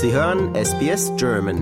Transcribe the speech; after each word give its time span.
Sie 0.00 0.12
hören 0.12 0.54
SBS 0.54 1.10
German. 1.16 1.56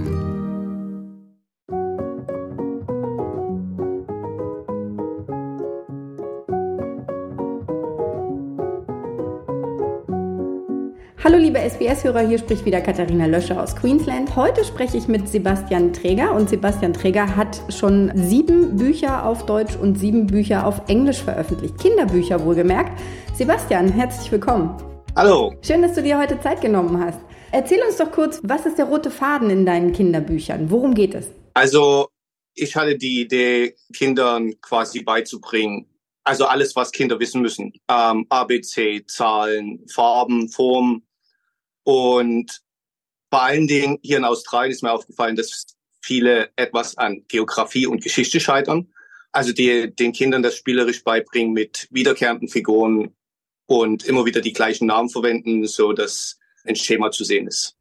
Hallo 11.24 11.38
liebe 11.38 11.58
SBS-Hörer, 11.58 12.28
hier 12.28 12.36
spricht 12.36 12.66
wieder 12.66 12.82
Katharina 12.82 13.24
Löscher 13.24 13.62
aus 13.62 13.74
Queensland. 13.74 14.36
Heute 14.36 14.66
spreche 14.66 14.98
ich 14.98 15.08
mit 15.08 15.26
Sebastian 15.30 15.94
Träger 15.94 16.34
und 16.34 16.50
Sebastian 16.50 16.92
Träger 16.92 17.36
hat 17.36 17.58
schon 17.70 18.12
sieben 18.14 18.76
Bücher 18.76 19.24
auf 19.24 19.46
Deutsch 19.46 19.76
und 19.76 19.98
sieben 19.98 20.26
Bücher 20.26 20.66
auf 20.66 20.82
Englisch 20.88 21.22
veröffentlicht. 21.22 21.78
Kinderbücher 21.78 22.44
wohlgemerkt. 22.44 23.00
Sebastian, 23.32 23.88
herzlich 23.88 24.30
willkommen. 24.30 24.76
Hallo. 25.16 25.54
Schön, 25.62 25.80
dass 25.80 25.94
du 25.94 26.02
dir 26.02 26.18
heute 26.18 26.38
Zeit 26.38 26.60
genommen 26.60 27.02
hast. 27.02 27.18
Erzähl 27.52 27.82
uns 27.82 27.96
doch 27.96 28.10
kurz, 28.10 28.40
was 28.42 28.66
ist 28.66 28.78
der 28.78 28.86
rote 28.86 29.10
Faden 29.10 29.50
in 29.50 29.66
deinen 29.66 29.92
Kinderbüchern? 29.92 30.70
Worum 30.70 30.94
geht 30.94 31.14
es? 31.14 31.28
Also 31.54 32.08
ich 32.54 32.76
hatte 32.76 32.96
die 32.96 33.20
Idee, 33.20 33.76
Kindern 33.94 34.60
quasi 34.60 35.02
beizubringen, 35.02 35.86
also 36.24 36.46
alles, 36.46 36.74
was 36.74 36.90
Kinder 36.90 37.20
wissen 37.20 37.40
müssen. 37.40 37.72
Ähm, 37.88 38.26
ABC, 38.28 39.04
Zahlen, 39.06 39.86
Farben, 39.88 40.48
Formen, 40.48 41.06
und 41.86 42.62
vor 43.30 43.42
allen 43.42 43.68
Dingen 43.68 43.98
hier 44.02 44.16
in 44.16 44.24
Australien 44.24 44.72
ist 44.72 44.82
mir 44.82 44.90
aufgefallen, 44.90 45.36
dass 45.36 45.66
viele 46.02 46.50
etwas 46.56 46.98
an 46.98 47.24
Geografie 47.28 47.86
und 47.86 48.02
Geschichte 48.02 48.40
scheitern. 48.40 48.92
Also 49.30 49.52
die, 49.52 49.94
den 49.94 50.12
Kindern 50.12 50.42
das 50.42 50.56
spielerisch 50.56 51.04
beibringen 51.04 51.52
mit 51.52 51.86
wiederkehrenden 51.92 52.48
Figuren 52.48 53.14
und 53.66 54.04
immer 54.04 54.24
wieder 54.24 54.40
die 54.40 54.52
gleichen 54.52 54.86
Namen 54.86 55.10
verwenden, 55.10 55.64
so 55.68 55.92
dass 55.92 56.40
ein 56.68 56.76
Schema 56.76 57.10
zu 57.10 57.24
sehen 57.24 57.46
ist. 57.46 57.76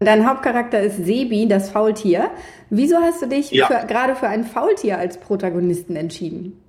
Dein 0.00 0.28
Hauptcharakter 0.28 0.80
ist 0.80 1.04
Sebi, 1.04 1.48
das 1.48 1.70
Faultier. 1.70 2.30
Wieso 2.70 2.98
hast 2.98 3.22
du 3.22 3.26
dich 3.26 3.50
ja. 3.50 3.66
für, 3.66 3.86
gerade 3.86 4.14
für 4.14 4.28
ein 4.28 4.44
Faultier 4.44 4.98
als 4.98 5.18
Protagonisten 5.18 5.96
entschieden? 5.96 6.60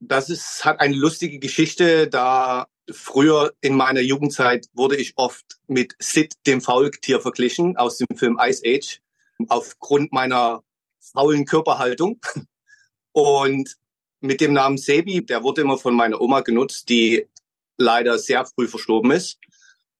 Das 0.00 0.28
ist, 0.28 0.64
hat 0.64 0.80
eine 0.80 0.94
lustige 0.94 1.38
Geschichte, 1.38 2.08
da 2.08 2.66
Früher 2.90 3.54
in 3.62 3.76
meiner 3.76 4.00
Jugendzeit 4.00 4.66
wurde 4.74 4.96
ich 4.96 5.14
oft 5.16 5.58
mit 5.66 5.94
Sid, 5.98 6.34
dem 6.46 6.60
Faultier, 6.60 7.18
verglichen 7.18 7.78
aus 7.78 7.96
dem 7.96 8.14
Film 8.14 8.38
Ice 8.42 8.62
Age, 8.64 9.00
aufgrund 9.48 10.12
meiner 10.12 10.62
faulen 11.00 11.46
Körperhaltung. 11.46 12.20
Und 13.12 13.76
mit 14.20 14.40
dem 14.40 14.52
Namen 14.52 14.76
Sebi, 14.76 15.24
der 15.24 15.42
wurde 15.42 15.62
immer 15.62 15.78
von 15.78 15.94
meiner 15.94 16.20
Oma 16.20 16.40
genutzt, 16.40 16.88
die 16.88 17.26
leider 17.78 18.18
sehr 18.18 18.44
früh 18.44 18.68
verstorben 18.68 19.12
ist. 19.12 19.38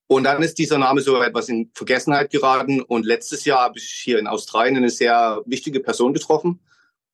Und 0.07 0.23
dann 0.25 0.43
ist 0.43 0.59
dieser 0.59 0.77
Name 0.77 1.01
so 1.01 1.21
etwas 1.21 1.49
in 1.49 1.71
Vergessenheit 1.73 2.29
geraten. 2.31 2.81
Und 2.81 3.05
letztes 3.05 3.45
Jahr 3.45 3.61
habe 3.61 3.79
ich 3.79 3.85
hier 3.85 4.19
in 4.19 4.27
Australien 4.27 4.77
eine 4.77 4.89
sehr 4.89 5.41
wichtige 5.45 5.79
Person 5.79 6.13
getroffen. 6.13 6.59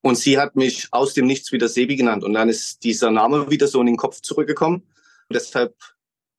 Und 0.02 0.18
sie 0.18 0.38
hat 0.38 0.56
mich 0.56 0.88
aus 0.90 1.14
dem 1.14 1.26
Nichts 1.26 1.52
wieder 1.52 1.68
Sebi 1.68 1.96
genannt. 1.96 2.24
Und 2.24 2.34
dann 2.34 2.48
ist 2.48 2.84
dieser 2.84 3.10
Name 3.10 3.50
wieder 3.50 3.66
so 3.66 3.80
in 3.80 3.86
den 3.86 3.96
Kopf 3.96 4.20
zurückgekommen. 4.20 4.82
Deshalb 5.32 5.74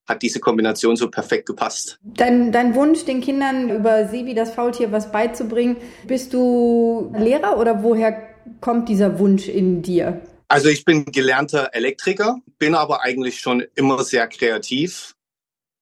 hat 0.06 0.22
diese 0.22 0.40
Kombination 0.40 0.96
so 0.96 1.10
perfekt 1.10 1.48
gepasst. 1.48 1.98
Dein, 2.04 2.52
dein 2.52 2.76
Wunsch, 2.76 3.06
den 3.06 3.22
Kindern 3.22 3.70
über 3.70 4.08
Sebi, 4.10 4.34
das 4.34 4.52
Faultier, 4.52 4.92
was 4.92 5.12
beizubringen, 5.12 5.78
bist 6.06 6.34
du 6.34 7.14
Lehrer 7.18 7.58
oder 7.58 7.84
woher 7.84 8.30
kommt 8.60 8.90
dieser 8.90 9.18
Wunsch 9.20 9.48
in 9.48 9.82
dir? 9.82 10.22
Also 10.50 10.68
ich 10.68 10.86
bin 10.86 11.06
gelernter 11.06 11.70
Elektriker, 11.72 12.40
bin 12.60 12.76
aber 12.76 13.02
eigentlich 13.02 13.40
schon 13.40 13.64
immer 13.76 14.04
sehr 14.04 14.28
kreativ. 14.28 15.16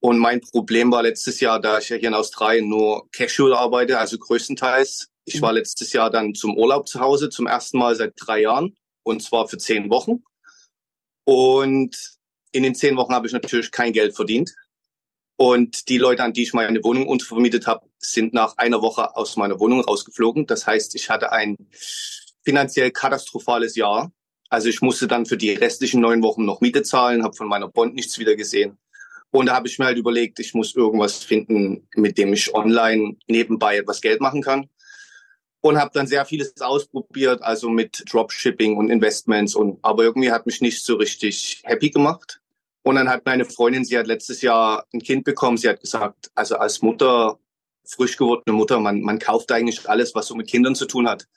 Und 0.03 0.17
mein 0.17 0.41
Problem 0.41 0.91
war 0.91 1.03
letztes 1.03 1.39
Jahr, 1.39 1.61
da 1.61 1.77
ich 1.77 1.89
ja 1.89 1.95
hier 1.95 2.07
in 2.07 2.15
Australien 2.15 2.67
nur 2.67 3.07
casual 3.11 3.53
arbeite, 3.53 3.99
also 3.99 4.17
größtenteils. 4.17 5.09
Ich 5.25 5.41
war 5.43 5.53
letztes 5.53 5.93
Jahr 5.93 6.09
dann 6.09 6.33
zum 6.33 6.57
Urlaub 6.57 6.87
zu 6.87 6.99
Hause, 6.99 7.29
zum 7.29 7.45
ersten 7.45 7.77
Mal 7.77 7.95
seit 7.95 8.13
drei 8.15 8.41
Jahren, 8.41 8.75
und 9.03 9.21
zwar 9.21 9.47
für 9.47 9.59
zehn 9.59 9.91
Wochen. 9.91 10.23
Und 11.23 12.17
in 12.51 12.63
den 12.63 12.73
zehn 12.73 12.97
Wochen 12.97 13.13
habe 13.13 13.27
ich 13.27 13.33
natürlich 13.33 13.69
kein 13.69 13.93
Geld 13.93 14.15
verdient. 14.15 14.55
Und 15.37 15.87
die 15.87 15.99
Leute, 15.99 16.23
an 16.23 16.33
die 16.33 16.43
ich 16.43 16.53
meine 16.53 16.83
Wohnung 16.83 17.07
untervermietet 17.07 17.67
habe, 17.67 17.87
sind 17.99 18.33
nach 18.33 18.57
einer 18.57 18.81
Woche 18.81 19.15
aus 19.15 19.37
meiner 19.37 19.59
Wohnung 19.59 19.81
rausgeflogen. 19.81 20.47
Das 20.47 20.65
heißt, 20.65 20.95
ich 20.95 21.11
hatte 21.11 21.31
ein 21.31 21.57
finanziell 22.43 22.89
katastrophales 22.89 23.75
Jahr. 23.75 24.11
Also 24.49 24.67
ich 24.67 24.81
musste 24.81 25.07
dann 25.07 25.27
für 25.27 25.37
die 25.37 25.51
restlichen 25.51 26.01
neun 26.01 26.23
Wochen 26.23 26.43
noch 26.43 26.59
Miete 26.59 26.81
zahlen, 26.81 27.23
habe 27.23 27.35
von 27.35 27.47
meiner 27.47 27.67
Bond 27.67 27.93
nichts 27.93 28.17
wieder 28.17 28.35
gesehen. 28.35 28.77
Und 29.31 29.45
da 29.45 29.55
habe 29.55 29.67
ich 29.67 29.79
mir 29.79 29.85
halt 29.85 29.97
überlegt, 29.97 30.39
ich 30.39 30.53
muss 30.53 30.75
irgendwas 30.75 31.23
finden, 31.23 31.87
mit 31.95 32.17
dem 32.17 32.33
ich 32.33 32.53
online 32.53 33.15
nebenbei 33.27 33.77
etwas 33.77 34.01
Geld 34.01 34.19
machen 34.19 34.41
kann. 34.41 34.69
Und 35.61 35.77
habe 35.77 35.91
dann 35.93 36.07
sehr 36.07 36.25
vieles 36.25 36.59
ausprobiert, 36.59 37.41
also 37.41 37.69
mit 37.69 38.03
Dropshipping 38.11 38.75
und 38.77 38.89
Investments. 38.89 39.55
Und 39.55 39.79
aber 39.83 40.03
irgendwie 40.03 40.31
hat 40.31 40.45
mich 40.45 40.59
nicht 40.59 40.83
so 40.83 40.95
richtig 40.95 41.61
happy 41.63 41.91
gemacht. 41.91 42.41
Und 42.83 42.95
dann 42.95 43.09
hat 43.09 43.25
meine 43.25 43.45
Freundin, 43.45 43.85
sie 43.85 43.97
hat 43.97 44.07
letztes 44.07 44.41
Jahr 44.41 44.85
ein 44.91 45.01
Kind 45.01 45.23
bekommen. 45.23 45.57
Sie 45.57 45.69
hat 45.69 45.79
gesagt, 45.79 46.31
also 46.35 46.55
als 46.57 46.81
Mutter, 46.81 47.39
frisch 47.85 48.17
gewordene 48.17 48.57
Mutter, 48.57 48.79
man, 48.79 49.01
man 49.01 49.19
kauft 49.19 49.51
eigentlich 49.51 49.87
alles, 49.87 50.13
was 50.15 50.27
so 50.27 50.35
mit 50.35 50.49
Kindern 50.49 50.75
zu 50.75 50.87
tun 50.87 51.07
hat. 51.07 51.27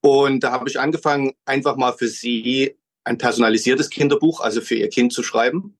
Und 0.00 0.44
da 0.44 0.52
habe 0.52 0.68
ich 0.68 0.80
angefangen, 0.80 1.32
einfach 1.44 1.76
mal 1.76 1.92
für 1.92 2.08
sie 2.08 2.76
ein 3.04 3.18
personalisiertes 3.18 3.90
Kinderbuch, 3.90 4.40
also 4.40 4.60
für 4.60 4.76
ihr 4.76 4.88
Kind 4.88 5.12
zu 5.12 5.22
schreiben. 5.22 5.76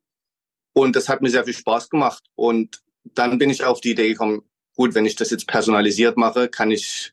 Und 0.73 0.97
das 0.97 1.09
hat 1.09 1.23
mir 1.23 1.31
sehr 1.31 1.45
viel 1.45 1.55
Spaß 1.55 1.91
gemacht. 1.91 2.25
Und 2.35 2.83
dann 3.05 3.39
bin 3.39 3.51
ich 3.51 3.65
auf 3.65 3.81
die 3.81 3.91
Idee 3.91 4.09
gekommen, 4.09 4.43
gut, 4.75 4.95
wenn 4.95 5.07
ich 5.07 5.17
das 5.17 5.31
jetzt 5.31 5.47
personalisiert 5.47 6.17
mache, 6.17 6.49
kann 6.49 6.71
ich 6.71 7.13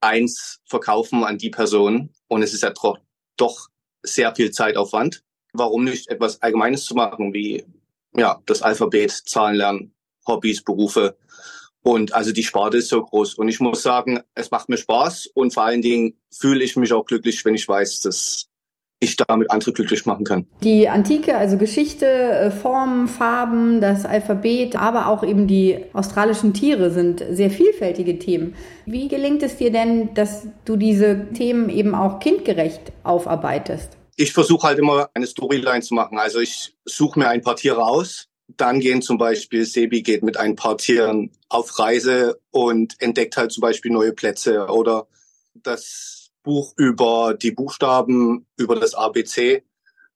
eins 0.00 0.60
verkaufen 0.64 1.24
an 1.24 1.38
die 1.38 1.50
Person. 1.50 2.10
Und 2.28 2.42
es 2.42 2.54
ist 2.54 2.62
ja 2.62 2.70
doch, 2.70 2.98
doch 3.36 3.68
sehr 4.02 4.34
viel 4.34 4.50
Zeitaufwand 4.50 5.22
warum 5.52 5.84
nicht 5.84 6.08
etwas 6.08 6.42
Allgemeines 6.42 6.84
zu 6.84 6.94
machen, 6.94 7.32
wie 7.32 7.64
ja, 8.16 8.40
das 8.46 8.62
Alphabet, 8.62 9.10
Zahlen 9.10 9.56
lernen, 9.56 9.94
Hobbys, 10.26 10.62
Berufe. 10.62 11.16
Und 11.82 12.12
also 12.12 12.32
die 12.32 12.42
Sparte 12.42 12.78
ist 12.78 12.88
so 12.88 13.02
groß. 13.02 13.34
Und 13.34 13.48
ich 13.48 13.60
muss 13.60 13.82
sagen, 13.82 14.20
es 14.34 14.50
macht 14.50 14.68
mir 14.68 14.76
Spaß 14.76 15.28
und 15.28 15.54
vor 15.54 15.64
allen 15.64 15.82
Dingen 15.82 16.18
fühle 16.30 16.62
ich 16.62 16.76
mich 16.76 16.92
auch 16.92 17.06
glücklich, 17.06 17.44
wenn 17.44 17.54
ich 17.54 17.66
weiß, 17.66 18.00
dass 18.00 18.49
ich 19.00 19.16
damit 19.16 19.50
andere 19.50 19.72
glücklich 19.72 20.04
machen 20.06 20.24
kann. 20.24 20.46
Die 20.62 20.88
Antike, 20.88 21.36
also 21.36 21.56
Geschichte, 21.56 22.06
äh, 22.06 22.50
Formen, 22.50 23.08
Farben, 23.08 23.80
das 23.80 24.04
Alphabet, 24.04 24.76
aber 24.76 25.08
auch 25.08 25.24
eben 25.24 25.46
die 25.46 25.78
australischen 25.94 26.52
Tiere 26.52 26.90
sind 26.90 27.24
sehr 27.30 27.50
vielfältige 27.50 28.18
Themen. 28.18 28.54
Wie 28.84 29.08
gelingt 29.08 29.42
es 29.42 29.56
dir 29.56 29.72
denn, 29.72 30.12
dass 30.14 30.46
du 30.66 30.76
diese 30.76 31.28
Themen 31.32 31.70
eben 31.70 31.94
auch 31.94 32.20
kindgerecht 32.20 32.92
aufarbeitest? 33.02 33.96
ich 34.20 34.32
versuche 34.34 34.66
halt 34.66 34.78
immer 34.78 35.08
eine 35.14 35.26
Storyline 35.26 35.80
zu 35.80 35.94
machen. 35.94 36.18
Also 36.18 36.40
ich 36.40 36.74
suche 36.84 37.18
mir 37.18 37.28
ein 37.28 37.40
paar 37.40 37.56
Tiere 37.56 37.82
aus. 37.82 38.26
Dann 38.48 38.80
gehen 38.80 39.00
zum 39.00 39.16
Beispiel, 39.16 39.64
Sebi 39.64 40.02
geht 40.02 40.22
mit 40.22 40.36
ein 40.36 40.56
paar 40.56 40.76
Tieren 40.76 41.30
auf 41.48 41.78
Reise 41.78 42.38
und 42.50 43.00
entdeckt 43.00 43.38
halt 43.38 43.50
zum 43.50 43.62
Beispiel 43.62 43.90
neue 43.90 44.12
Plätze. 44.12 44.66
Oder 44.66 45.06
das 45.54 46.19
Buch 46.42 46.72
über 46.76 47.34
die 47.34 47.52
Buchstaben, 47.52 48.46
über 48.56 48.76
das 48.76 48.94
ABC, 48.94 49.64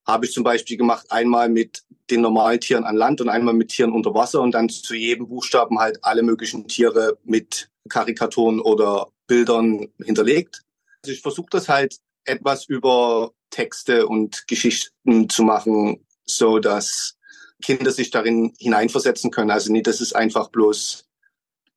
habe 0.07 0.27
ich 0.27 0.33
zum 0.33 0.45
Beispiel 0.45 0.77
gemacht, 0.77 1.07
einmal 1.11 1.49
mit 1.49 1.83
den 2.11 2.21
normalen 2.21 2.61
Tieren 2.61 2.85
an 2.85 2.97
Land 2.97 3.21
und 3.21 3.29
einmal 3.29 3.55
mit 3.55 3.69
Tieren 3.69 3.93
unter 3.93 4.15
Wasser 4.15 4.41
und 4.41 4.53
dann 4.53 4.69
zu 4.69 4.95
jedem 4.95 5.29
Buchstaben 5.29 5.79
halt 5.79 5.99
alle 6.03 6.23
möglichen 6.23 6.69
Tiere 6.69 7.19
mit 7.25 7.71
Karikaturen 7.89 8.61
oder 8.61 9.09
Bildern 9.27 9.89
hinterlegt. 10.03 10.63
Also 11.03 11.13
ich 11.13 11.23
versuche 11.23 11.49
das 11.51 11.69
halt 11.69 11.99
etwas 12.25 12.67
über 12.67 13.33
Texte 13.51 14.07
und 14.07 14.47
Geschichten 14.47 15.29
zu 15.29 15.43
machen, 15.43 16.05
so 16.25 16.59
dass 16.59 17.17
Kinder 17.63 17.91
sich 17.91 18.11
darin 18.11 18.53
hineinversetzen 18.59 19.31
können. 19.31 19.51
Also 19.51 19.73
nicht, 19.73 19.87
dass 19.87 20.01
es 20.01 20.13
einfach 20.13 20.51
bloß 20.51 21.07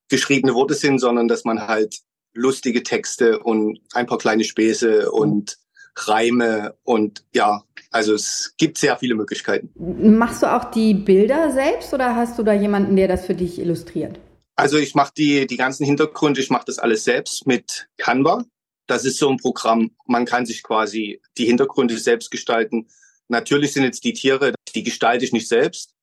geschriebene 0.08 0.54
Worte 0.54 0.74
sind, 0.74 0.98
sondern 0.98 1.28
dass 1.28 1.44
man 1.44 1.66
halt 1.66 2.00
lustige 2.38 2.82
Texte 2.82 3.40
und 3.40 3.80
ein 3.92 4.06
paar 4.06 4.18
kleine 4.18 4.44
Späße 4.44 5.10
und 5.10 5.58
Reime 5.96 6.76
und 6.84 7.24
ja, 7.34 7.64
also 7.90 8.14
es 8.14 8.54
gibt 8.56 8.78
sehr 8.78 8.96
viele 8.96 9.16
Möglichkeiten. 9.16 9.70
Machst 10.16 10.42
du 10.42 10.46
auch 10.46 10.70
die 10.70 10.94
Bilder 10.94 11.50
selbst 11.50 11.92
oder 11.92 12.14
hast 12.14 12.38
du 12.38 12.44
da 12.44 12.52
jemanden, 12.52 12.94
der 12.94 13.08
das 13.08 13.26
für 13.26 13.34
dich 13.34 13.58
illustriert? 13.58 14.20
Also 14.54 14.78
ich 14.78 14.94
mache 14.94 15.12
die, 15.16 15.46
die 15.46 15.56
ganzen 15.56 15.84
Hintergründe, 15.84 16.40
ich 16.40 16.50
mache 16.50 16.66
das 16.66 16.78
alles 16.78 17.04
selbst 17.04 17.46
mit 17.46 17.88
Canva. 17.96 18.44
Das 18.86 19.04
ist 19.04 19.18
so 19.18 19.28
ein 19.28 19.36
Programm, 19.36 19.90
man 20.06 20.24
kann 20.24 20.46
sich 20.46 20.62
quasi 20.62 21.20
die 21.36 21.44
Hintergründe 21.44 21.98
selbst 21.98 22.30
gestalten. 22.30 22.88
Natürlich 23.28 23.72
sind 23.72 23.84
jetzt 23.84 24.04
die 24.04 24.14
Tiere, 24.14 24.54
die 24.74 24.82
gestalte 24.82 25.24
ich 25.24 25.32
nicht 25.32 25.48
selbst. 25.48 25.94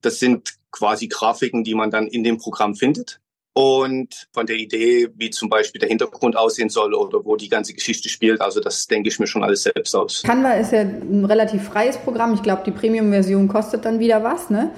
Das 0.00 0.18
sind 0.18 0.54
quasi 0.70 1.08
Grafiken, 1.08 1.64
die 1.64 1.74
man 1.74 1.90
dann 1.90 2.06
in 2.06 2.24
dem 2.24 2.38
Programm 2.38 2.74
findet. 2.74 3.20
Und 3.56 4.26
von 4.32 4.46
der 4.46 4.56
Idee, 4.56 5.08
wie 5.14 5.30
zum 5.30 5.48
Beispiel 5.48 5.78
der 5.78 5.88
Hintergrund 5.88 6.36
aussehen 6.36 6.68
soll 6.68 6.92
oder 6.92 7.24
wo 7.24 7.36
die 7.36 7.48
ganze 7.48 7.72
Geschichte 7.72 8.08
spielt, 8.08 8.40
also 8.40 8.60
das 8.60 8.88
denke 8.88 9.08
ich 9.08 9.20
mir 9.20 9.28
schon 9.28 9.44
alles 9.44 9.62
selbst 9.62 9.94
aus. 9.94 10.22
Canva 10.24 10.54
ist 10.54 10.72
ja 10.72 10.80
ein 10.80 11.24
relativ 11.24 11.62
freies 11.62 11.96
Programm. 11.96 12.34
Ich 12.34 12.42
glaube, 12.42 12.62
die 12.66 12.72
Premium-Version 12.72 13.46
kostet 13.46 13.84
dann 13.84 14.00
wieder 14.00 14.24
was, 14.24 14.50
ne? 14.50 14.72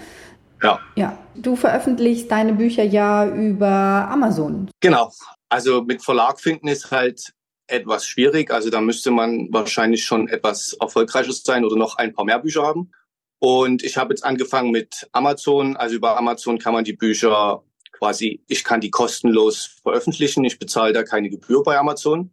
Ja. 0.63 0.79
Ja. 0.95 1.19
Du 1.35 1.57
veröffentlichst 1.57 2.31
deine 2.31 2.53
Bücher 2.53 2.83
ja 2.83 3.27
über 3.27 3.67
Amazon. 4.11 4.71
Genau. 4.81 5.11
Also 5.49 5.83
mit 5.83 6.05
Verlag 6.05 6.39
finden 6.39 6.69
ist 6.69 6.91
halt 6.91 7.33
etwas 7.69 8.07
schwierig. 8.07 8.51
Also 8.51 8.69
da 8.69 8.83
müsste 8.83 9.11
man 9.11 9.49
wahrscheinlich 9.53 10.05
schon 10.05 10.29
etwas 10.29 10.75
erfolgreicher 10.75 11.33
sein 11.33 11.65
oder 11.65 11.77
noch 11.77 11.97
ein 11.97 12.13
paar 12.13 12.27
mehr 12.27 12.39
Bücher 12.39 12.63
haben. 12.63 12.91
Und 13.39 13.83
ich 13.83 13.97
habe 13.97 14.13
jetzt 14.13 14.25
angefangen 14.25 14.71
mit 14.71 15.09
Amazon. 15.13 15.77
Also 15.77 15.97
über 15.97 16.17
Amazon 16.19 16.59
kann 16.59 16.75
man 16.75 16.85
die 16.85 16.95
Bücher 16.95 17.63
quasi, 17.99 18.43
ich 18.49 18.65
kann 18.65 18.81
die 18.81 18.91
kostenlos 18.91 19.79
veröffentlichen. 19.83 20.45
Ich 20.45 20.59
bezahle 20.59 20.93
da 20.93 21.03
keine 21.03 21.31
Gebühr 21.31 21.63
bei 21.63 21.79
Amazon. 21.79 22.31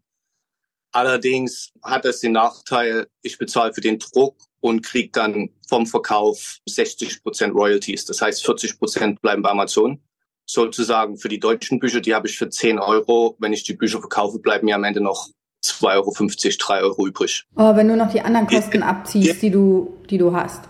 Allerdings 0.92 1.72
hat 1.82 2.06
es 2.06 2.20
den 2.20 2.34
Nachteil, 2.34 3.08
ich 3.24 3.38
bezahle 3.38 3.74
für 3.74 3.82
den 3.82 3.98
Druck 3.98 4.38
und 4.60 4.84
kriege 4.84 5.10
dann 5.12 5.50
vom 5.68 5.88
Verkauf 5.88 6.60
60 6.68 7.24
Prozent 7.24 7.56
Royalties. 7.56 8.06
Das 8.06 8.22
heißt, 8.22 8.46
40 8.46 8.78
Prozent 8.78 9.22
bleiben 9.22 9.42
bei 9.42 9.50
Amazon. 9.50 10.00
Sozusagen 10.46 11.18
für 11.18 11.30
die 11.30 11.40
deutschen 11.40 11.80
Bücher, 11.80 12.02
die 12.02 12.14
habe 12.14 12.28
ich 12.28 12.38
für 12.38 12.50
10 12.50 12.78
Euro. 12.78 13.36
Wenn 13.40 13.54
ich 13.54 13.64
die 13.64 13.74
Bücher 13.74 14.00
verkaufe, 14.00 14.40
bleiben 14.40 14.66
mir 14.66 14.76
am 14.76 14.84
Ende 14.84 15.02
noch 15.02 15.30
2,50 15.66 15.88
Euro, 15.96 16.12
3 16.60 16.82
Euro 16.82 17.08
übrig. 17.08 17.44
Aber 17.56 17.78
wenn 17.78 17.88
du 17.88 17.96
noch 17.96 18.12
die 18.12 18.22
anderen 18.22 18.48
Kosten 18.48 18.84
abziehst, 18.84 19.42
die 19.42 19.50
du, 19.50 19.98
die 20.10 20.18
du 20.18 20.36
hast. 20.36 20.70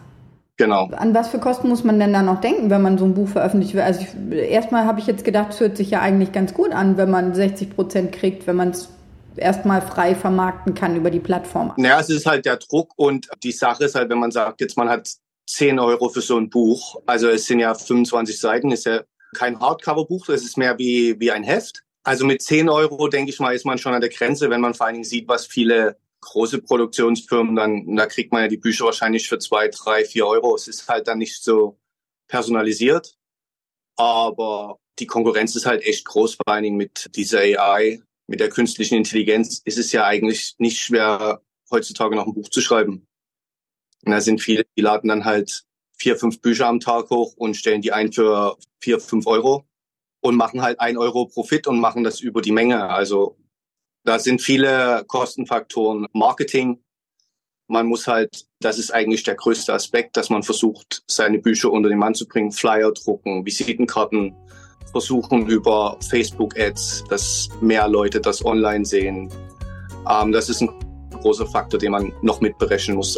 Genau. 0.63 0.89
An 0.95 1.13
was 1.13 1.27
für 1.27 1.39
Kosten 1.39 1.68
muss 1.68 1.83
man 1.83 2.00
denn 2.00 2.13
da 2.13 2.21
noch 2.21 2.39
denken, 2.39 2.69
wenn 2.69 2.81
man 2.81 2.98
so 2.98 3.04
ein 3.04 3.13
Buch 3.13 3.27
veröffentlicht? 3.27 3.75
Also 3.75 4.00
ich, 4.00 4.38
erstmal 4.38 4.86
habe 4.86 5.01
ich 5.01 5.07
jetzt 5.07 5.25
gedacht, 5.25 5.50
es 5.51 5.60
hört 5.60 5.75
sich 5.75 5.92
ja 5.92 6.00
eigentlich 6.00 6.31
ganz 6.31 6.54
gut 6.54 6.71
an, 6.71 6.95
wenn 6.95 7.12
man 7.12 7.36
60 7.36 7.75
Prozent 7.75 8.13
kriegt, 8.13 8.48
wenn 8.48 8.56
man 8.56 8.69
es 8.69 8.88
erstmal 9.36 9.81
frei 9.81 10.15
vermarkten 10.15 10.74
kann 10.74 10.95
über 10.95 11.12
die 11.12 11.19
Plattform. 11.19 11.74
Naja, 11.75 12.00
es 12.00 12.10
ist 12.10 12.25
halt 12.25 12.45
der 12.45 12.56
Druck 12.56 12.94
und 12.95 13.27
die 13.44 13.51
Sache 13.51 13.83
ist 13.83 13.95
halt, 13.95 14.10
wenn 14.10 14.19
man 14.19 14.31
sagt, 14.31 14.62
jetzt 14.62 14.77
man 14.77 14.88
hat 14.88 15.10
10 15.48 15.80
Euro 15.80 16.07
für 16.07 16.21
so 16.21 16.38
ein 16.38 16.50
Buch, 16.50 17.01
also 17.06 17.27
es 17.27 17.45
sind 17.45 17.59
ja 17.59 17.74
25 17.74 18.39
Seiten, 18.39 18.71
ist 18.71 18.86
ja 18.86 19.01
kein 19.36 19.59
Hardcover-Buch, 19.59 20.27
das 20.27 20.44
ist 20.44 20.57
mehr 20.57 20.77
wie, 20.77 21.19
wie 21.19 21.31
ein 21.31 21.44
Heft. 21.44 21.83
Also 22.06 22.25
mit 22.25 22.42
10 22.42 22.69
Euro, 22.69 23.09
denke 23.09 23.31
ich 23.31 23.39
mal, 23.42 23.54
ist 23.54 23.66
man 23.66 23.77
schon 23.77 23.94
an 23.94 24.01
der 24.01 24.09
Grenze, 24.09 24.50
wenn 24.50 24.62
man 24.62 24.75
vor 24.75 24.86
allen 24.86 24.95
Dingen 24.95 25.04
sieht, 25.04 25.27
was 25.27 25.45
viele 25.45 25.98
große 26.23 26.61
Produktionsfirmen, 26.61 27.55
dann 27.55 27.95
da 27.95 28.05
kriegt 28.05 28.31
man 28.31 28.43
ja 28.43 28.47
die 28.47 28.57
Bücher 28.57 28.85
wahrscheinlich 28.85 29.27
für 29.27 29.39
zwei, 29.39 29.67
drei, 29.67 30.05
vier 30.05 30.27
Euro. 30.27 30.55
Es 30.55 30.67
ist 30.67 30.87
halt 30.87 31.07
dann 31.07 31.19
nicht 31.19 31.43
so 31.43 31.79
personalisiert, 32.27 33.15
aber 33.97 34.79
die 34.99 35.07
Konkurrenz 35.07 35.55
ist 35.55 35.65
halt 35.65 35.83
echt 35.83 36.05
groß, 36.05 36.35
vor 36.35 36.47
allen 36.47 36.63
Dingen 36.63 36.77
mit 36.77 37.09
dieser 37.15 37.39
AI, 37.39 38.01
mit 38.27 38.39
der 38.39 38.49
künstlichen 38.49 38.95
Intelligenz 38.95 39.61
ist 39.65 39.77
es 39.77 39.91
ja 39.91 40.05
eigentlich 40.05 40.55
nicht 40.57 40.79
schwer, 40.79 41.41
heutzutage 41.69 42.15
noch 42.15 42.27
ein 42.27 42.33
Buch 42.33 42.49
zu 42.49 42.61
schreiben. 42.61 43.07
Und 44.05 44.11
da 44.11 44.21
sind 44.21 44.41
viele, 44.41 44.65
die 44.77 44.81
laden 44.81 45.07
dann 45.07 45.25
halt 45.25 45.63
vier, 45.97 46.17
fünf 46.17 46.41
Bücher 46.41 46.67
am 46.67 46.79
Tag 46.79 47.09
hoch 47.09 47.33
und 47.37 47.55
stellen 47.55 47.81
die 47.81 47.93
ein 47.93 48.11
für 48.11 48.57
vier, 48.79 48.99
fünf 48.99 49.27
Euro 49.27 49.65
und 50.21 50.35
machen 50.35 50.61
halt 50.61 50.79
ein 50.79 50.97
Euro 50.97 51.25
Profit 51.27 51.67
und 51.67 51.79
machen 51.79 52.03
das 52.03 52.19
über 52.19 52.41
die 52.41 52.51
Menge. 52.51 52.89
Also 52.89 53.37
da 54.03 54.19
sind 54.19 54.41
viele 54.41 55.03
Kostenfaktoren. 55.07 56.07
Marketing. 56.13 56.79
Man 57.67 57.88
muss 57.88 58.07
halt, 58.07 58.45
das 58.59 58.77
ist 58.77 58.94
eigentlich 58.94 59.23
der 59.23 59.35
größte 59.35 59.73
Aspekt, 59.73 60.17
dass 60.17 60.29
man 60.29 60.44
versucht, 60.44 61.03
seine 61.07 61.39
Bücher 61.39 61.71
unter 61.71 61.89
den 61.89 61.97
Mann 61.97 62.13
zu 62.13 62.27
bringen. 62.27 62.51
Flyer 62.51 62.91
drucken, 62.91 63.45
Visitenkarten, 63.45 64.35
versuchen 64.91 65.47
über 65.47 65.97
Facebook-Ads, 66.09 67.05
dass 67.09 67.50
mehr 67.61 67.88
Leute 67.88 68.19
das 68.19 68.45
online 68.45 68.85
sehen. 68.85 69.31
Ähm, 70.09 70.31
das 70.31 70.49
ist 70.49 70.61
ein 70.61 70.69
großer 71.11 71.47
Faktor, 71.47 71.79
den 71.79 71.94
man 71.94 72.13
noch 72.21 72.41
mitberechnen 72.41 72.97
muss. 72.97 73.17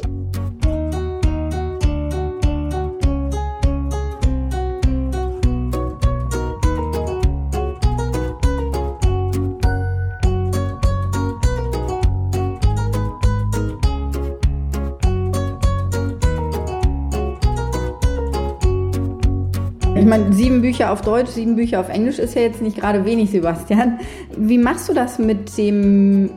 Ich 20.06 20.10
meine, 20.10 20.32
sieben 20.32 20.62
Bücher 20.62 20.92
auf 20.92 21.02
Deutsch, 21.02 21.32
sieben 21.32 21.56
Bücher 21.56 21.80
auf 21.80 21.90
Englisch 21.90 22.20
ist 22.20 22.36
ja 22.36 22.44
jetzt 22.44 22.62
nicht 22.62 22.78
gerade 22.78 23.06
wenig, 23.06 23.32
Sebastian. 23.32 24.00
Wie 24.38 24.60
machst 24.60 24.88
du 24.88 24.94
das 24.94 25.18
mit 25.18 25.58
dem 25.58 26.30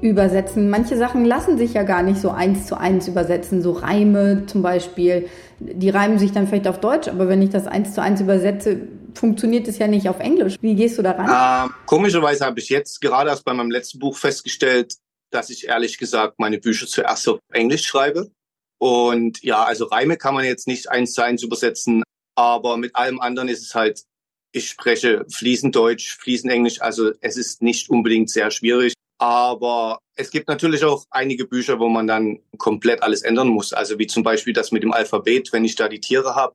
Übersetzen? 0.00 0.70
Manche 0.70 0.96
Sachen 0.96 1.26
lassen 1.26 1.58
sich 1.58 1.74
ja 1.74 1.82
gar 1.82 2.02
nicht 2.02 2.18
so 2.18 2.30
eins 2.30 2.66
zu 2.66 2.78
eins 2.78 3.08
übersetzen, 3.08 3.60
so 3.60 3.72
Reime 3.72 4.46
zum 4.46 4.62
Beispiel. 4.62 5.28
Die 5.58 5.90
reimen 5.90 6.18
sich 6.18 6.32
dann 6.32 6.46
vielleicht 6.46 6.66
auf 6.66 6.80
Deutsch, 6.80 7.08
aber 7.08 7.28
wenn 7.28 7.42
ich 7.42 7.50
das 7.50 7.66
eins 7.66 7.92
zu 7.92 8.00
eins 8.00 8.22
übersetze, 8.22 8.88
funktioniert 9.12 9.68
es 9.68 9.76
ja 9.76 9.86
nicht 9.86 10.08
auf 10.08 10.18
Englisch. 10.18 10.56
Wie 10.62 10.74
gehst 10.74 10.96
du 10.96 11.02
daran? 11.02 11.66
Ähm, 11.68 11.74
komischerweise 11.84 12.46
habe 12.46 12.58
ich 12.58 12.70
jetzt 12.70 13.02
gerade 13.02 13.28
erst 13.28 13.44
bei 13.44 13.52
meinem 13.52 13.70
letzten 13.70 13.98
Buch 13.98 14.16
festgestellt, 14.16 14.94
dass 15.30 15.50
ich 15.50 15.68
ehrlich 15.68 15.98
gesagt 15.98 16.38
meine 16.38 16.56
Bücher 16.56 16.86
zuerst 16.86 17.28
auf 17.28 17.38
Englisch 17.52 17.84
schreibe. 17.84 18.30
Und 18.78 19.42
ja, 19.42 19.62
also 19.62 19.84
Reime 19.84 20.16
kann 20.16 20.32
man 20.32 20.46
jetzt 20.46 20.66
nicht 20.66 20.90
eins 20.90 21.12
zu 21.12 21.22
eins 21.22 21.42
übersetzen, 21.42 22.02
aber 22.40 22.78
mit 22.78 22.96
allem 22.96 23.20
anderen 23.20 23.50
ist 23.50 23.60
es 23.60 23.74
halt, 23.74 24.04
ich 24.52 24.70
spreche 24.70 25.26
fließend 25.28 25.76
Deutsch, 25.76 26.16
fließend 26.16 26.50
Englisch, 26.50 26.80
also 26.80 27.12
es 27.20 27.36
ist 27.36 27.60
nicht 27.60 27.90
unbedingt 27.90 28.30
sehr 28.30 28.50
schwierig. 28.50 28.94
Aber 29.18 29.98
es 30.16 30.30
gibt 30.30 30.48
natürlich 30.48 30.82
auch 30.82 31.04
einige 31.10 31.44
Bücher, 31.44 31.78
wo 31.78 31.90
man 31.90 32.06
dann 32.06 32.38
komplett 32.56 33.02
alles 33.02 33.20
ändern 33.20 33.48
muss. 33.48 33.74
Also 33.74 33.98
wie 33.98 34.06
zum 34.06 34.22
Beispiel 34.22 34.54
das 34.54 34.72
mit 34.72 34.82
dem 34.82 34.92
Alphabet, 34.92 35.52
wenn 35.52 35.66
ich 35.66 35.76
da 35.76 35.88
die 35.88 36.00
Tiere 36.00 36.34
habe, 36.34 36.54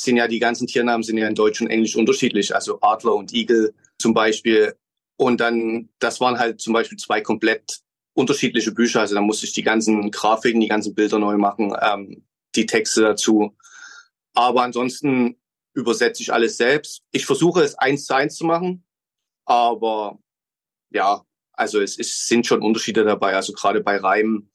sind 0.00 0.16
ja 0.16 0.26
die 0.26 0.38
ganzen 0.38 0.66
Tiernamen 0.66 1.02
sind 1.02 1.18
ja 1.18 1.28
in 1.28 1.34
Deutsch 1.34 1.60
und 1.60 1.68
Englisch 1.68 1.94
unterschiedlich. 1.94 2.54
Also 2.54 2.78
Adler 2.80 3.14
und 3.14 3.34
Igel 3.34 3.74
zum 3.98 4.14
Beispiel. 4.14 4.74
Und 5.16 5.42
dann, 5.42 5.90
das 5.98 6.18
waren 6.22 6.38
halt 6.38 6.62
zum 6.62 6.72
Beispiel 6.72 6.96
zwei 6.96 7.20
komplett 7.20 7.80
unterschiedliche 8.14 8.72
Bücher. 8.72 9.00
Also 9.00 9.14
da 9.14 9.20
musste 9.20 9.44
ich 9.44 9.52
die 9.52 9.62
ganzen 9.62 10.10
Grafiken, 10.10 10.62
die 10.62 10.68
ganzen 10.68 10.94
Bilder 10.94 11.18
neu 11.18 11.36
machen, 11.36 11.76
ähm, 11.82 12.24
die 12.54 12.64
Texte 12.64 13.02
dazu. 13.02 13.54
Aber 14.34 14.62
ansonsten 14.62 15.36
übersetze 15.74 16.22
ich 16.22 16.32
alles 16.32 16.56
selbst. 16.56 17.02
Ich 17.10 17.26
versuche 17.26 17.62
es 17.62 17.74
eins 17.76 18.04
zu 18.04 18.14
eins 18.14 18.36
zu 18.36 18.44
machen, 18.44 18.84
aber 19.44 20.18
ja, 20.90 21.24
also 21.52 21.80
es, 21.80 21.98
es 21.98 22.26
sind 22.26 22.46
schon 22.46 22.62
Unterschiede 22.62 23.04
dabei. 23.04 23.34
Also 23.34 23.52
gerade 23.52 23.80
bei 23.80 23.96
Reimen 23.96 24.50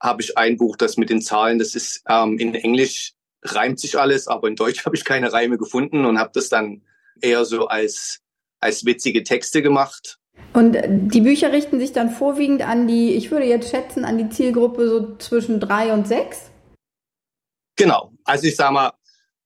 habe 0.00 0.22
ich 0.22 0.38
ein 0.38 0.56
Buch, 0.56 0.76
das 0.76 0.96
mit 0.96 1.10
den 1.10 1.20
Zahlen, 1.20 1.58
das 1.58 1.74
ist 1.74 2.02
ähm, 2.08 2.38
in 2.38 2.54
Englisch 2.54 3.14
reimt 3.42 3.78
sich 3.78 3.98
alles, 3.98 4.28
aber 4.28 4.48
in 4.48 4.56
Deutsch 4.56 4.84
habe 4.86 4.96
ich 4.96 5.04
keine 5.04 5.32
Reime 5.32 5.58
gefunden 5.58 6.04
und 6.04 6.18
habe 6.18 6.30
das 6.34 6.48
dann 6.48 6.82
eher 7.20 7.44
so 7.44 7.66
als 7.66 8.20
als 8.60 8.84
witzige 8.84 9.22
Texte 9.22 9.62
gemacht. 9.62 10.18
Und 10.52 10.76
die 10.86 11.20
Bücher 11.20 11.52
richten 11.52 11.78
sich 11.78 11.92
dann 11.92 12.10
vorwiegend 12.10 12.62
an 12.62 12.86
die, 12.86 13.14
ich 13.14 13.30
würde 13.30 13.46
jetzt 13.46 13.70
schätzen, 13.70 14.04
an 14.04 14.18
die 14.18 14.28
Zielgruppe 14.30 14.88
so 14.88 15.16
zwischen 15.16 15.60
drei 15.60 15.92
und 15.92 16.06
sechs? 16.06 16.50
Genau. 17.78 18.12
Also 18.24 18.46
ich 18.46 18.56
sage 18.56 18.74
mal, 18.74 18.92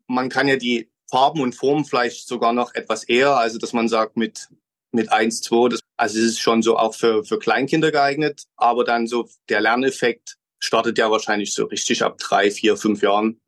man 0.08 0.28
kann 0.28 0.48
ja 0.48 0.56
die 0.56 0.90
Farben 1.08 1.40
und 1.40 1.54
Formen 1.54 1.84
vielleicht 1.84 2.26
sogar 2.26 2.52
noch 2.52 2.74
etwas 2.74 3.04
eher, 3.04 3.36
also 3.36 3.58
dass 3.58 3.72
man 3.72 3.88
sagt 3.88 4.16
mit 4.16 4.48
mit 4.92 5.10
eins, 5.10 5.40
zwei, 5.40 5.68
das, 5.68 5.80
also 5.96 6.18
es 6.18 6.24
ist 6.24 6.40
schon 6.40 6.62
so 6.62 6.76
auch 6.76 6.94
für, 6.94 7.24
für 7.24 7.38
Kleinkinder 7.38 7.90
geeignet, 7.90 8.44
aber 8.56 8.84
dann 8.84 9.06
so 9.06 9.28
der 9.48 9.60
Lerneffekt 9.60 10.36
startet 10.58 10.98
ja 10.98 11.10
wahrscheinlich 11.10 11.54
so 11.54 11.64
richtig 11.64 12.02
ab 12.02 12.18
drei, 12.18 12.50
vier, 12.50 12.76
fünf 12.76 13.02
Jahren. 13.02 13.40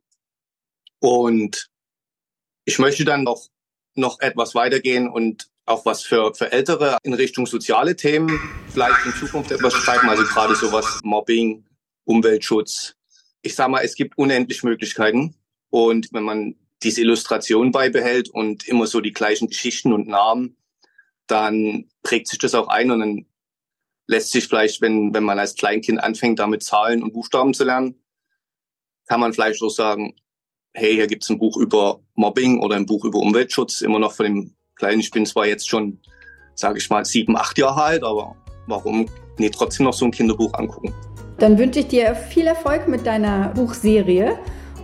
Und 1.01 1.69
ich 2.65 2.79
möchte 2.79 3.05
dann 3.05 3.25
noch, 3.25 3.49
noch 3.95 4.21
etwas 4.21 4.55
weitergehen 4.55 5.09
und 5.09 5.49
auch 5.67 5.85
was 5.85 6.03
für, 6.03 6.35
für 6.35 6.51
Ältere 6.51 6.99
in 7.03 7.15
Richtung 7.15 7.47
soziale 7.47 7.95
Themen 7.95 8.41
vielleicht 8.69 9.05
in 9.07 9.13
Zukunft 9.13 9.51
etwas 9.51 9.75
schreiben, 9.75 10.09
also 10.09 10.25
gerade 10.25 10.55
sowas 10.57 11.01
Mobbing, 11.05 11.65
Umweltschutz, 12.05 12.97
ich 13.45 13.55
sag 13.55 13.69
mal, 13.69 13.85
es 13.85 13.95
gibt 13.95 14.19
unendlich 14.19 14.63
Möglichkeiten. 14.63 15.37
Und 15.71 16.09
wenn 16.13 16.23
man 16.23 16.57
diese 16.83 17.03
Illustration 17.03 17.73
beibehält 17.73 18.29
und 18.31 18.67
immer 18.67 18.87
so 18.87 19.01
die 19.01 19.13
gleichen 19.13 19.49
Geschichten 19.49 19.93
und 19.93 20.09
Namen, 20.09 20.57
dann 21.27 21.89
prägt 22.03 22.29
sich 22.29 22.39
das 22.39 22.55
auch 22.55 22.69
ein 22.69 22.91
und 22.91 23.01
dann 23.01 23.27
lässt 24.07 24.33
sich 24.33 24.47
vielleicht, 24.47 24.81
wenn, 24.81 25.15
wenn 25.15 25.25
man 25.25 25.39
als 25.39 25.55
Kleinkind 25.55 26.03
anfängt, 26.03 26.39
damit 26.39 26.63
Zahlen 26.63 27.03
und 27.03 27.13
Buchstaben 27.13 27.55
zu 27.55 27.65
lernen, 27.65 28.03
kann 29.07 29.21
man 29.21 29.33
vielleicht 29.33 29.63
auch 29.63 29.71
sagen, 29.71 30.17
hey, 30.73 30.95
hier 30.95 31.07
gibt's 31.07 31.31
ein 31.31 31.39
Buch 31.39 31.57
über 31.57 32.03
Mobbing 32.15 32.61
oder 32.61 32.77
ein 32.77 32.87
Buch 32.87 33.05
über 33.05 33.19
Umweltschutz, 33.19 33.81
immer 33.81 33.99
noch 33.99 34.13
von 34.13 34.27
dem 34.27 34.57
Kleinen. 34.75 35.01
Ich 35.01 35.11
bin 35.11 35.25
zwar 35.25 35.47
jetzt 35.47 35.69
schon, 35.69 36.01
sage 36.55 36.79
ich 36.79 36.91
mal, 36.91 37.05
sieben, 37.05 37.37
acht 37.37 37.57
Jahre 37.59 37.83
alt, 37.83 38.03
aber 38.03 38.37
warum 38.67 39.07
nee, 39.39 39.51
trotzdem 39.51 39.85
noch 39.85 39.95
so 39.95 40.05
ein 40.07 40.11
Kinderbuch 40.11 40.53
angucken? 40.55 40.93
Dann 41.39 41.59
wünsche 41.59 41.81
ich 41.81 41.89
dir 41.89 42.15
viel 42.15 42.47
Erfolg 42.47 42.89
mit 42.89 43.07
deiner 43.07 43.49
Buchserie 43.49 44.39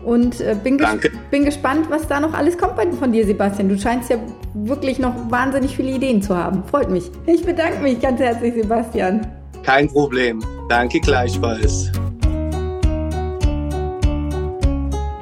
und 0.05 0.41
äh, 0.41 0.57
bin, 0.63 0.79
ges 0.79 0.89
bin 1.31 1.45
gespannt, 1.45 1.87
was 1.91 2.09
da 2.09 2.21
noch 2.21 2.33
alles 2.33 2.57
kommt 2.57 2.75
von 2.95 3.13
dir, 3.13 3.27
Sebastian. 3.27 3.69
Du 3.69 3.79
scheinst 3.79 4.11
ja 4.11 4.17
wirklich 4.55 4.99
noch 4.99 5.15
wahnsinnig 5.31 5.77
viele 5.77 5.93
Ideen 5.93 6.23
zu 6.23 6.37
haben. 6.37 6.65
Freut 6.65 6.91
mich. 6.91 7.11
Ich 7.27 7.45
bedanke 7.45 7.81
mich 7.83 8.01
ganz 8.01 8.21
herzlich, 8.21 8.55
Sebastian. 8.55 9.27
Kein 9.63 9.89
Problem. 9.89 10.43
Danke 10.69 11.01
gleichfalls. 11.01 11.93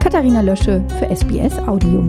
Katharina 0.01 0.41
Lösche 0.41 0.83
für 0.99 1.15
SBS 1.15 1.59
Audio. 1.67 2.09